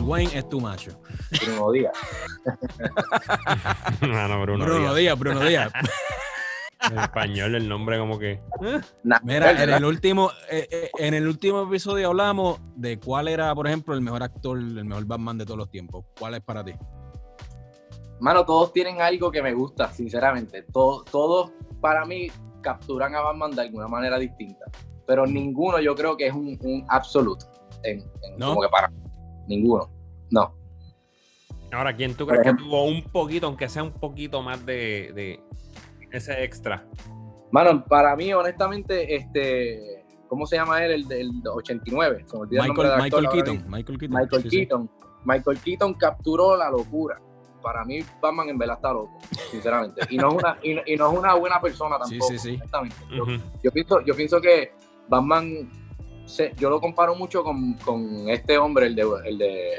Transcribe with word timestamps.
Bruce 0.00 0.10
Wayne 0.10 0.38
es 0.38 0.48
tu 0.48 0.60
macho. 0.60 0.90
Bruno 1.44 1.72
Díaz. 1.72 1.92
no, 4.00 4.28
no, 4.28 4.42
Bruno, 4.42 4.64
Bruno 4.64 4.80
Díaz. 4.80 4.96
Díaz, 4.96 5.18
Bruno 5.18 5.40
Díaz. 5.40 5.72
En 6.90 6.98
español 6.98 7.54
el 7.54 7.68
nombre 7.68 7.98
como 7.98 8.18
que... 8.18 8.40
Nah, 9.04 9.18
Mira, 9.22 9.62
en 9.62 9.68
el 9.70 9.84
último, 9.84 10.30
eh, 10.50 10.66
eh, 10.70 10.90
en 10.98 11.12
el 11.12 11.28
último 11.28 11.62
episodio 11.64 12.08
hablamos 12.08 12.58
de 12.76 12.98
cuál 12.98 13.28
era, 13.28 13.54
por 13.54 13.66
ejemplo, 13.66 13.94
el 13.94 14.00
mejor 14.00 14.22
actor, 14.22 14.56
el 14.58 14.84
mejor 14.86 15.04
Batman 15.04 15.36
de 15.36 15.44
todos 15.44 15.58
los 15.58 15.70
tiempos. 15.70 16.06
¿Cuál 16.18 16.34
es 16.36 16.40
para 16.40 16.64
ti? 16.64 16.72
Mano, 18.20 18.44
todos 18.46 18.72
tienen 18.72 19.02
algo 19.02 19.30
que 19.30 19.42
me 19.42 19.52
gusta, 19.52 19.92
sinceramente. 19.92 20.62
Todo- 20.72 21.04
todos, 21.04 21.52
para 21.82 22.06
mí, 22.06 22.28
capturan 22.62 23.14
a 23.14 23.20
Batman 23.20 23.50
de 23.50 23.62
alguna 23.62 23.86
manera 23.88 24.18
distinta. 24.18 24.64
Pero 25.06 25.26
ninguno 25.26 25.78
yo 25.80 25.94
creo 25.94 26.16
que 26.16 26.28
es 26.28 26.32
un, 26.34 26.58
un 26.62 26.86
absoluto. 26.88 27.44
En, 27.82 27.98
en- 28.22 28.38
¿No? 28.38 28.48
Como 28.50 28.62
que 28.62 28.68
para 28.70 28.88
mí. 28.88 28.99
Ninguno. 29.50 29.90
No. 30.30 30.54
Ahora, 31.72 31.94
¿quién 31.94 32.14
tú 32.14 32.26
crees 32.26 32.42
que 32.42 32.54
tuvo 32.54 32.84
un 32.84 33.02
poquito, 33.02 33.46
aunque 33.46 33.68
sea 33.68 33.82
un 33.82 33.92
poquito 33.92 34.42
más 34.42 34.64
de, 34.64 35.12
de 35.14 35.40
ese 36.12 36.44
extra? 36.44 36.86
Mano, 37.50 37.84
para 37.84 38.14
mí, 38.16 38.32
honestamente, 38.32 39.14
este. 39.14 40.04
¿Cómo 40.28 40.46
se 40.46 40.54
llama 40.56 40.84
él? 40.84 40.92
El 40.92 41.08
del 41.08 41.30
89. 41.44 42.24
Se 42.24 42.36
me 42.36 42.42
olvida 42.42 42.62
el 42.62 42.68
nombre 42.68 42.88
Michael, 42.88 43.02
actor 43.02 43.22
Michael 43.22 43.44
Keaton. 43.44 43.70
Michael 43.70 43.98
Keaton. 43.98 44.20
Michael 44.20 44.42
sí, 44.42 44.50
sí. 44.50 44.56
Keaton. 44.56 44.90
Michael 45.24 45.58
Keaton 45.58 45.94
capturó 45.94 46.56
la 46.56 46.70
locura. 46.70 47.20
Para 47.60 47.84
mí, 47.84 47.98
Batman 48.22 48.48
en 48.48 48.58
verdad 48.58 48.76
está 48.76 48.92
loco, 48.92 49.18
sinceramente. 49.50 50.00
Y 50.08 50.16
no 50.16 50.28
es 50.28 50.34
una, 50.34 50.58
y 50.62 50.74
no, 50.74 50.82
y 50.86 50.96
no 50.96 51.12
es 51.12 51.18
una 51.18 51.34
buena 51.34 51.60
persona 51.60 51.98
tampoco, 52.00 52.28
sí, 52.28 52.38
sí. 52.38 52.54
honestamente. 52.54 52.96
Yo, 53.10 53.22
Ujú. 53.24 53.32
yo 53.62 53.70
pienso, 53.72 54.00
yo 54.02 54.14
pienso 54.14 54.40
que 54.40 54.72
Batman, 55.08 55.68
se- 56.30 56.54
yo 56.56 56.70
lo 56.70 56.80
comparo 56.80 57.14
mucho 57.14 57.42
con, 57.44 57.74
con 57.74 58.28
este 58.30 58.56
hombre, 58.56 58.86
el 58.86 58.94
de, 58.94 59.04
el 59.26 59.38
de, 59.38 59.70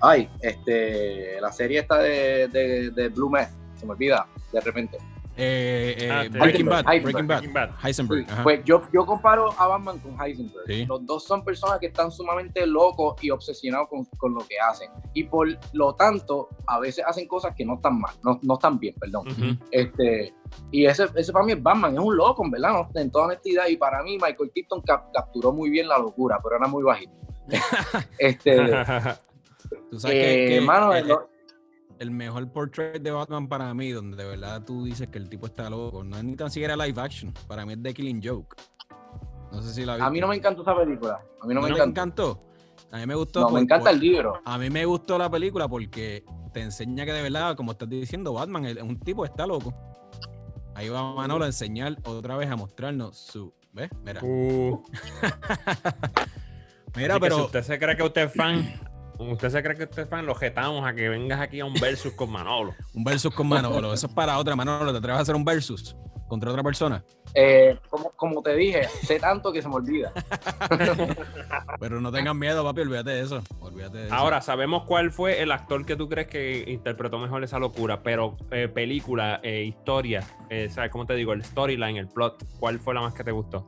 ay, 0.00 0.28
este, 0.40 1.40
la 1.40 1.52
serie 1.52 1.80
esta 1.80 1.98
de, 1.98 2.48
de, 2.48 2.90
Blue 3.10 3.30
Meth, 3.30 3.50
se 3.78 3.86
me 3.86 3.92
olvida 3.92 4.26
de 4.52 4.60
repente. 4.60 4.98
Eh, 5.38 5.94
eh, 5.98 6.10
Ah. 6.10 6.24
Breaking 6.30 6.66
Bad. 6.66 6.84
Heisenberg. 6.88 7.02
Breaking 7.02 7.26
Bad. 7.26 7.38
Breaking 7.40 7.52
Bad. 7.52 7.70
Heisenberg. 7.84 8.26
Pues 8.42 8.64
yo, 8.64 8.82
yo 8.92 9.04
comparo 9.04 9.52
a 9.58 9.66
Batman 9.66 9.98
con 9.98 10.18
Heisenberg. 10.20 10.66
Sí. 10.66 10.86
Los 10.86 11.04
dos 11.04 11.24
son 11.24 11.44
personas 11.44 11.78
que 11.78 11.86
están 11.86 12.10
sumamente 12.10 12.66
locos 12.66 13.22
y 13.22 13.30
obsesionados 13.30 13.88
con, 13.88 14.04
con 14.16 14.34
lo 14.34 14.40
que 14.46 14.58
hacen. 14.58 14.90
Y 15.12 15.24
por 15.24 15.46
lo 15.74 15.94
tanto, 15.94 16.48
a 16.66 16.78
veces 16.80 17.04
hacen 17.06 17.28
cosas 17.28 17.54
que 17.54 17.64
no 17.64 17.74
están 17.74 18.00
mal, 18.00 18.14
no, 18.24 18.38
no 18.42 18.54
están 18.54 18.78
bien, 18.78 18.94
perdón. 18.98 19.26
Este, 19.70 20.34
y 20.70 20.86
ese, 20.86 21.06
ese 21.14 21.32
para 21.32 21.44
mí 21.44 21.52
es 21.52 21.62
Batman, 21.62 21.92
es 21.94 22.00
un 22.00 22.16
loco, 22.16 22.42
en 22.44 22.50
verdad, 22.50 22.72
¿no? 22.72 22.88
en 23.00 23.10
toda 23.10 23.26
honestidad. 23.26 23.66
Y 23.68 23.76
para 23.76 24.02
mí, 24.02 24.12
Michael 24.16 24.50
Keaton 24.54 24.80
cap- 24.82 25.12
capturó 25.12 25.52
muy 25.52 25.68
bien 25.70 25.86
la 25.88 25.98
locura, 25.98 26.38
pero 26.42 26.56
era 26.56 26.66
muy 26.66 26.82
bajito. 26.82 27.12
este, 28.18 28.56
Tú 29.90 30.00
sabes 30.00 30.16
eh, 30.16 30.46
que, 30.48 30.54
que 30.54 30.60
mano, 30.62 30.94
el, 30.94 31.08
lo- 31.08 31.28
el 31.98 32.10
mejor 32.10 32.50
portrait 32.52 33.02
de 33.02 33.10
Batman 33.10 33.48
para 33.48 33.72
mí, 33.74 33.90
donde 33.90 34.16
de 34.16 34.28
verdad 34.28 34.62
tú 34.64 34.84
dices 34.84 35.08
que 35.08 35.18
el 35.18 35.28
tipo 35.28 35.46
está 35.46 35.70
loco, 35.70 36.04
no 36.04 36.16
es 36.16 36.24
ni 36.24 36.36
tan 36.36 36.50
siquiera 36.50 36.76
live 36.76 37.00
action. 37.00 37.32
Para 37.46 37.64
mí 37.66 37.72
es 37.74 37.82
The 37.82 37.94
Killing 37.94 38.20
Joke. 38.22 38.56
No 39.52 39.62
sé 39.62 39.72
si 39.72 39.84
la 39.84 39.94
a 39.94 40.10
mí 40.10 40.20
no 40.20 40.28
me 40.28 40.36
encantó 40.36 40.62
esa 40.62 40.76
película. 40.76 41.20
A 41.42 41.46
mí 41.46 41.54
no 41.54 41.60
me 41.62 41.68
¿No 41.70 41.76
encantó. 41.76 41.90
encantó. 42.32 42.42
A 42.92 42.98
mí 42.98 43.06
me 43.06 43.14
gustó. 43.14 43.40
No, 43.40 43.46
por- 43.46 43.54
me 43.54 43.60
encanta 43.60 43.84
por- 43.86 43.94
el 43.94 44.00
libro. 44.00 44.40
A 44.44 44.58
mí 44.58 44.68
me 44.70 44.84
gustó 44.84 45.16
la 45.18 45.30
película 45.30 45.66
porque 45.68 46.24
te 46.52 46.60
enseña 46.60 47.04
que 47.06 47.12
de 47.12 47.22
verdad, 47.22 47.56
como 47.56 47.72
estás 47.72 47.88
diciendo, 47.88 48.32
Batman 48.34 48.66
es 48.66 48.76
un 48.82 48.98
tipo 49.00 49.22
que 49.22 49.28
está 49.30 49.46
loco. 49.46 49.72
Ahí 50.74 50.88
va 50.90 51.14
Manolo 51.14 51.44
a 51.44 51.46
enseñar 51.46 51.96
otra 52.04 52.36
vez 52.36 52.50
a 52.50 52.56
mostrarnos 52.56 53.16
su. 53.16 53.52
¿Ves? 53.72 53.88
Mira. 54.04 54.20
Uh, 54.22 54.82
Mira, 56.96 57.14
así 57.16 57.20
que 57.20 57.26
si 57.26 57.30
pero. 57.30 57.44
usted 57.44 57.62
se 57.62 57.78
cree 57.78 57.96
que 57.96 58.02
usted 58.02 58.22
es 58.26 58.32
fan, 58.34 58.64
usted 59.18 59.50
se 59.50 59.62
cree 59.62 59.76
que 59.76 59.84
usted 59.84 60.02
es 60.04 60.08
fan, 60.08 60.24
lo 60.26 60.34
retamos 60.34 60.86
a 60.86 60.94
que 60.94 61.08
vengas 61.08 61.40
aquí 61.40 61.60
a 61.60 61.64
un 61.64 61.74
versus 61.74 62.12
con 62.12 62.30
Manolo. 62.30 62.74
Un 62.94 63.04
versus 63.04 63.34
con 63.34 63.48
Manolo. 63.48 63.92
Eso 63.92 64.06
es 64.06 64.12
para 64.12 64.38
otra. 64.38 64.56
Manolo, 64.56 64.92
¿te 64.92 64.98
atreves 64.98 65.18
a 65.18 65.22
hacer 65.22 65.34
un 65.34 65.44
versus 65.44 65.96
contra 66.28 66.50
otra 66.50 66.62
persona? 66.62 67.04
Eh, 67.34 67.78
como, 67.90 68.10
como 68.12 68.42
te 68.42 68.54
dije, 68.56 68.84
sé 69.02 69.20
tanto 69.20 69.52
que 69.52 69.60
se 69.62 69.68
me 69.68 69.74
olvida. 69.76 70.12
Pero 71.80 72.00
no 72.00 72.10
tengan 72.10 72.38
miedo, 72.38 72.64
papi, 72.64 72.80
olvídate 72.80 73.10
de 73.10 73.20
eso. 73.20 73.42
Olvídate 73.60 73.98
de 73.98 74.06
eso. 74.06 74.14
Ahora, 74.14 74.40
sabemos 74.40 74.84
cuál 74.84 75.12
fue 75.12 75.42
el 75.42 75.52
actor 75.52 75.84
que 75.84 75.96
tú 75.96 76.08
crees 76.08 76.28
que 76.28 76.64
interpretó 76.68 77.18
mejor 77.18 77.44
esa 77.44 77.58
locura, 77.58 78.02
pero 78.02 78.36
eh, 78.50 78.68
película, 78.68 79.40
eh, 79.42 79.64
historia, 79.64 80.22
eh, 80.50 80.68
¿sabes 80.70 80.90
cómo 80.90 81.06
te 81.06 81.14
digo? 81.14 81.32
El 81.32 81.44
storyline, 81.44 81.96
el 81.98 82.08
plot, 82.08 82.42
¿cuál 82.58 82.78
fue 82.80 82.94
la 82.94 83.02
más 83.02 83.14
que 83.14 83.22
te 83.24 83.30
gustó? 83.32 83.66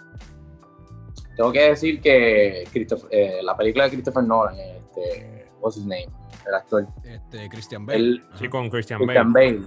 Tengo 1.36 1.52
que 1.52 1.68
decir 1.70 2.00
que 2.00 2.64
Christopher- 2.72 3.08
eh, 3.12 3.40
la 3.42 3.56
película 3.56 3.84
de 3.84 3.90
Christopher 3.90 4.24
Nolan, 4.24 4.56
este, 4.58 5.37
what's 5.60 5.76
his 5.76 5.84
name, 5.86 6.06
el 6.46 6.54
actor, 6.54 6.86
Este, 7.04 7.48
Christian 7.48 7.84
Bale. 7.86 7.98
el. 7.98 8.24
Sí, 8.38 8.48
con 8.48 8.68
Christian, 8.70 8.98
Christian 9.00 9.32
Bale. 9.32 9.60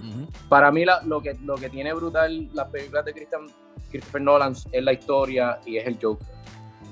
Para 0.48 0.70
mí 0.72 0.84
la- 0.84 1.02
lo, 1.02 1.20
que, 1.20 1.34
lo 1.44 1.54
que 1.56 1.68
tiene 1.70 1.92
brutal 1.94 2.48
las 2.54 2.68
películas 2.68 3.04
de 3.04 3.12
Christian, 3.12 3.42
Christopher 3.90 4.22
Nolan 4.22 4.54
es 4.72 4.82
la 4.82 4.92
historia 4.92 5.58
y 5.66 5.76
es 5.76 5.86
el 5.86 5.98
Joker. 6.00 6.26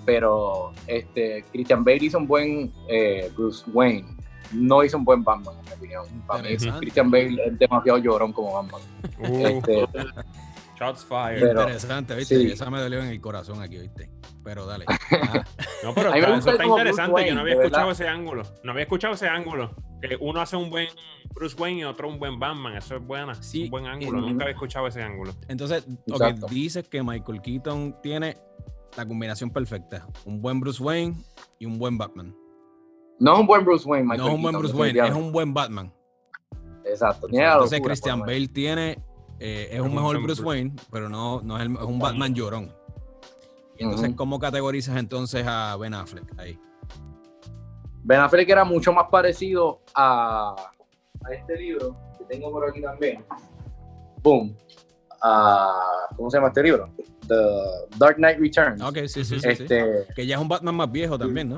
Pero 0.07 0.73
este, 0.87 1.45
Christian 1.53 1.85
Bale 1.85 2.05
hizo 2.05 2.19
un 2.19 2.27
buen 2.27 2.73
eh, 2.89 3.31
Bruce 3.37 3.65
Wayne. 3.73 4.17
No 4.53 4.83
hizo 4.83 4.97
un 4.97 5.05
buen 5.05 5.23
Batman, 5.23 5.55
en 5.59 5.65
mi 5.67 5.73
opinión. 5.73 6.05
Para 6.27 6.43
mí. 6.43 6.57
Christian 6.57 7.11
Bale 7.11 7.41
es 7.47 7.59
demasiado 7.59 7.99
llorón 7.99 8.33
como 8.33 8.53
Batman. 8.55 8.81
Uh, 9.21 9.47
Este, 9.47 9.87
shots 10.81 11.05
fired. 11.05 11.41
Pero- 11.41 11.61
Interesante, 11.63 12.15
¿viste? 12.17 12.37
sí. 12.39 12.51
Esa 12.53 12.71
me 12.71 12.81
dolió 12.81 13.01
en 13.01 13.09
el 13.09 13.21
corazón 13.21 13.61
aquí, 13.63 13.79
¿viste? 13.79 14.11
Pero 14.43 14.65
dale. 14.67 14.85
Ajá. 14.89 15.45
No, 15.83 15.95
pero 15.95 16.13
eso 16.13 16.51
está 16.51 16.65
interesante. 16.67 17.13
Wayne, 17.13 17.29
Yo 17.31 17.35
no 17.37 17.41
había 17.41 17.55
escuchado 17.55 17.87
verdad. 17.87 17.93
ese 17.93 18.09
ángulo. 18.09 18.43
No 18.63 18.73
había 18.73 18.83
escuchado 18.83 19.15
ese 19.15 19.29
ángulo. 19.29 19.75
Que 20.03 20.15
uno 20.21 20.41
hace 20.43 20.55
un 20.57 20.69
buen 20.69 20.89
Bruce 21.35 21.57
Wayne 21.59 21.81
y 21.81 21.85
otro 21.85 22.07
un 22.09 22.19
buen 22.19 22.39
Batman. 22.39 22.77
Eso 22.77 22.97
es 22.97 23.07
buena. 23.07 23.35
Sí, 23.43 23.65
un 23.65 23.71
buen 23.71 23.87
ángulo. 23.87 24.19
y- 24.19 24.31
Nunca 24.31 24.45
había 24.45 24.53
escuchado 24.53 24.87
ese 24.89 25.03
ángulo. 25.03 25.33
Entonces, 25.49 25.87
ok, 25.89 26.21
Exacto. 26.21 26.47
dices 26.51 26.87
que 26.87 27.03
Michael 27.03 27.41
Keaton 27.41 27.97
tiene 28.03 28.37
la 28.95 29.07
combinación 29.07 29.49
perfecta. 29.51 30.07
Un 30.27 30.43
buen 30.43 30.61
Bruce 30.61 30.83
Wayne 30.83 31.15
y 31.59 31.65
un 31.65 31.79
buen 31.79 31.97
Batman. 31.97 32.35
no 33.19 33.33
es 33.35 33.41
un 33.41 33.47
buen 33.47 33.65
Bruce 33.65 33.89
Wayne, 33.89 34.05
Michael 34.05 34.21
no 34.21 34.29
es 34.29 34.35
un 34.35 34.43
buen 34.43 34.53
Keaton, 34.55 34.61
Bruce 34.71 34.77
Wayne, 34.83 35.09
es 35.09 35.15
un 35.15 35.33
buen 35.33 35.55
Batman. 35.55 35.95
Exacto. 36.85 37.27
Entonces 37.31 37.79
locura, 37.79 37.93
Christian. 37.93 38.21
Bale 38.21 38.49
tiene, 38.49 38.99
eh, 39.41 39.69
es 39.73 39.81
un 39.81 39.89
un 39.89 39.95
mejor 39.97 40.23
Bruce 40.23 40.43
Wayne, 40.43 40.75
pero 40.93 41.09
no, 41.09 41.41
no 41.43 41.57
es, 41.59 41.65
el- 41.67 41.75
es 41.75 41.83
un 41.83 41.99
Batman 41.99 42.35
llorón. 42.35 42.73
Y 43.79 43.85
entonces. 43.85 44.15
¿cómo 44.15 44.39
categorizas 44.39 44.97
entonces 44.99 45.45
a 45.49 45.77
Ben 45.77 45.95
Affleck 45.95 46.39
ahí? 46.39 46.59
Ben 48.03 48.21
Affleck 48.21 48.49
era 48.49 48.65
mucho 48.65 48.93
más 48.93 49.07
parecido 49.11 49.81
a, 49.95 50.55
a 51.25 51.33
este 51.33 51.57
libro 51.57 51.97
que 52.19 52.25
tengo 52.25 52.51
por 52.51 52.69
aquí 52.69 52.81
también. 52.83 53.25
Boom. 54.23 54.57
A- 55.23 56.09
¿Cómo 56.17 56.31
se 56.31 56.37
llama 56.37 56.49
este 56.49 56.63
libro? 56.63 56.91
The 57.29 57.97
Dark 57.99 58.17
Knight 58.17 58.39
Returns. 58.39 58.83
Ok, 58.83 58.97
sí, 59.07 59.25
sí, 59.25 59.25
sí. 59.25 59.41
sí. 59.41 59.49
este, 59.49 60.07
Que 60.15 60.27
ya 60.27 60.37
es 60.37 60.41
un 60.43 60.49
Batman 60.49 60.75
más 60.75 60.91
viejo 60.91 61.19
también, 61.19 61.49
¿no? 61.51 61.57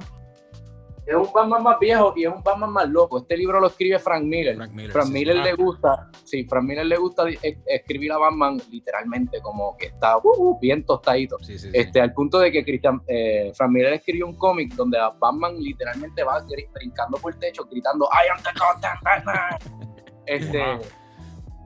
Es 1.05 1.17
un 1.17 1.29
Batman 1.33 1.63
más 1.65 1.79
viejo 1.81 2.13
y 2.17 2.25
es 2.25 2.33
un 2.33 2.43
Batman 2.43 2.71
más 2.73 2.89
loco. 2.89 3.19
Este 3.19 3.37
libro 3.37 3.59
lo 3.61 3.67
escribe 3.67 3.99
Frank 3.99 4.23
Miller. 4.23 4.55
Frank 4.57 4.73
Miller. 4.73 4.93
Frank 4.93 5.07
sí, 5.07 5.13
sí. 5.13 5.19
Miller 5.19 5.37
le 5.37 5.55
gusta, 5.55 6.11
sí, 6.25 6.45
Frank 6.45 6.65
Miller 6.65 6.87
le 6.87 6.97
gusta 6.97 7.29
es- 7.29 7.59
escribir 7.67 8.13
a 8.13 8.19
Batman 8.19 8.61
literalmente 8.71 9.41
como 9.43 9.77
que 9.77 9.87
está 9.87 10.19
uh, 10.19 10.21
uh, 10.25 10.59
bien 10.61 10.85
tostadito. 10.87 11.39
Sí. 11.41 11.57
Este, 11.73 12.01
al 12.01 12.13
punto 12.13 12.39
de 12.39 12.53
que 12.53 12.65
Christian, 12.65 13.03
eh, 13.09 13.51
Frank 13.55 13.73
Miller 13.73 13.95
escribió 13.95 14.27
un 14.27 14.37
cómic 14.37 14.75
donde 14.75 14.99
a 14.99 15.11
Batman 15.11 15.57
literalmente 15.59 16.23
va 16.23 16.41
brincando 16.73 17.19
por 17.19 17.33
el 17.35 17.39
techo 17.41 17.65
gritando 17.65 18.07
I 18.13 18.29
am 18.31 18.43
the 18.43 18.51
goddamn 18.59 18.99
Batman. 19.03 19.93
Este, 20.27 20.59
Wow. 20.65 20.79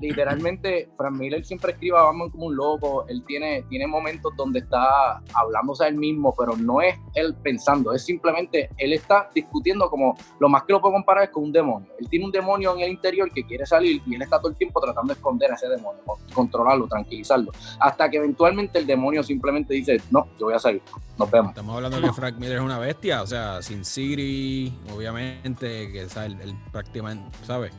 Literalmente 0.00 0.90
Frank 0.96 1.16
Miller 1.16 1.44
siempre 1.44 1.72
escribe 1.72 1.98
a 1.98 2.02
Batman 2.02 2.30
como 2.30 2.46
un 2.46 2.56
loco. 2.56 3.06
Él 3.08 3.24
tiene, 3.26 3.64
tiene 3.68 3.86
momentos 3.86 4.32
donde 4.36 4.60
está 4.60 5.22
hablándose 5.34 5.84
a 5.84 5.88
él 5.88 5.96
mismo, 5.96 6.34
pero 6.36 6.56
no 6.56 6.80
es 6.80 6.96
él 7.14 7.34
pensando, 7.42 7.92
es 7.92 8.04
simplemente 8.04 8.70
él 8.76 8.92
está 8.92 9.28
discutiendo 9.34 9.88
como 9.88 10.16
lo 10.38 10.48
más 10.48 10.64
que 10.64 10.72
lo 10.72 10.80
puedo 10.80 10.94
comparar 10.94 11.24
es 11.24 11.30
con 11.30 11.44
un 11.44 11.52
demonio. 11.52 11.88
Él 11.98 12.08
tiene 12.08 12.24
un 12.24 12.32
demonio 12.32 12.74
en 12.74 12.80
el 12.80 12.90
interior 12.90 13.30
que 13.32 13.44
quiere 13.44 13.66
salir 13.66 14.02
y 14.06 14.14
él 14.14 14.22
está 14.22 14.38
todo 14.38 14.50
el 14.50 14.56
tiempo 14.56 14.80
tratando 14.80 15.12
de 15.12 15.18
esconder 15.18 15.50
a 15.50 15.54
ese 15.54 15.68
demonio, 15.68 16.02
controlarlo, 16.32 16.86
tranquilizarlo, 16.86 17.52
hasta 17.80 18.10
que 18.10 18.18
eventualmente 18.18 18.78
el 18.78 18.86
demonio 18.86 19.22
simplemente 19.22 19.74
dice, 19.74 20.00
no, 20.10 20.26
yo 20.38 20.46
voy 20.46 20.54
a 20.54 20.58
salir, 20.58 20.82
nos 21.18 21.30
vemos. 21.30 21.50
Estamos 21.50 21.76
hablando 21.76 22.00
de 22.00 22.06
que 22.06 22.12
Frank 22.12 22.36
Miller 22.36 22.56
es 22.56 22.62
una 22.62 22.78
bestia, 22.78 23.22
o 23.22 23.26
sea, 23.26 23.62
Sin 23.62 23.84
City, 23.84 24.72
obviamente, 24.94 25.90
que 25.92 26.08
¿sabes? 26.08 26.36
Él, 26.40 26.54
prácticamente, 26.72 27.36
¿sabes? 27.44 27.72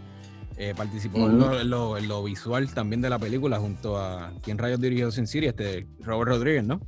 Eh, 0.60 0.74
participó 0.76 1.20
en, 1.28 1.38
lo, 1.40 1.60
en 1.60 1.70
lo- 1.70 1.98
en 1.98 2.08
lo 2.08 2.24
visual 2.24 2.74
también 2.74 3.00
de 3.02 3.10
la 3.12 3.20
película 3.20 3.60
junto 3.60 3.98
a 3.98 4.32
quien 4.42 4.58
rayos 4.58 4.82
dirigió 4.82 5.12
Sin 5.12 5.28
City, 5.28 5.46
este 5.46 5.86
Robert 6.00 6.30
Rodríguez, 6.32 6.64
¿no? 6.64 6.82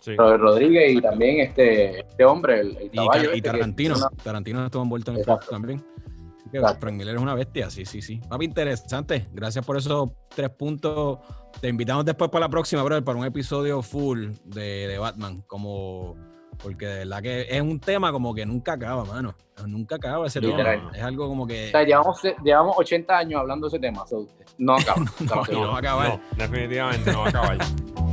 Sí. 0.00 0.16
Robert 0.16 0.40
Rodríguez 0.40 0.94
y 0.96 1.00
también 1.00 1.40
este, 1.40 2.00
este 2.00 2.24
hombre, 2.24 2.60
el, 2.60 2.76
el 2.76 2.86
Y, 2.92 2.96
caballo. 2.96 3.12
Tar- 3.12 3.22
y 3.22 3.26
este 3.26 3.42
que 3.42 3.42
Tarantino, 3.42 3.96
una- 3.96 4.08
Tarantino 4.24 4.64
estuvo 4.64 4.82
envuelto 4.82 5.10
en 5.12 5.16
el 5.18 5.20
Exacto. 5.20 5.46
también. 5.50 5.84
Así 6.38 6.50
que 6.50 6.56
Exacto. 6.58 6.80
Frank 6.80 6.94
Miller 6.96 7.14
es 7.14 7.20
una 7.22 7.34
bestia, 7.34 7.70
sí, 7.70 7.84
sí, 7.84 8.02
sí. 8.02 8.20
Papi, 8.28 8.46
interesante. 8.46 9.28
Gracias 9.32 9.64
por 9.64 9.76
esos 9.76 10.10
tres 10.34 10.50
puntos. 10.50 11.18
Te 11.60 11.68
invitamos 11.68 12.04
después 12.04 12.30
para 12.30 12.46
la 12.46 12.48
próxima, 12.48 12.82
brother, 12.82 13.04
para 13.04 13.18
un 13.18 13.24
episodio 13.26 13.80
full 13.82 14.30
de, 14.44 14.88
de 14.88 14.98
Batman, 14.98 15.42
como 15.46 16.16
Porque 16.62 16.86
de 16.86 16.98
verdad 16.98 17.22
que 17.22 17.46
es 17.48 17.60
un 17.60 17.78
tema 17.78 18.10
como 18.10 18.34
que 18.34 18.44
nunca 18.44 18.72
acaba, 18.72 19.04
mano. 19.04 19.34
Nunca 19.66 19.96
acaba 19.96 20.26
ese 20.26 20.40
Literal. 20.40 20.78
tema. 20.78 20.92
Es 20.96 21.02
algo 21.02 21.28
como 21.28 21.46
que. 21.46 21.68
O 21.68 21.70
sea, 21.70 21.84
llevamos, 21.84 22.20
llevamos 22.44 22.76
80 22.78 23.16
años 23.16 23.40
hablando 23.40 23.68
de 23.68 23.76
ese 23.76 23.80
tema. 23.80 24.06
so, 24.06 24.26
no 24.58 24.76
acaba. 24.76 25.00
no, 25.20 25.42
y 25.48 25.52
no 25.52 25.68
va 25.68 25.76
a 25.76 25.78
acabar. 25.78 26.08
No, 26.08 26.20
definitivamente 26.36 27.12
no 27.12 27.20
va 27.20 27.26
a 27.26 27.28
acabar. 27.28 27.58